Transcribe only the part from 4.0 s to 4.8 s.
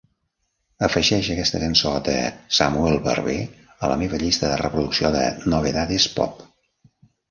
meva llista de